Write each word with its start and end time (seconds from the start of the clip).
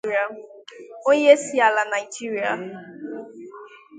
onyeisiala 1.09 1.81
Nigeria 1.91 2.51